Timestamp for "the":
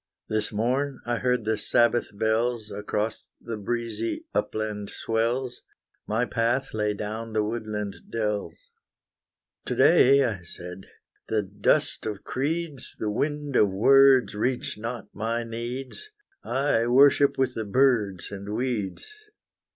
1.45-1.59, 3.39-3.55, 7.33-7.43, 11.29-11.43, 12.97-13.11, 17.53-17.63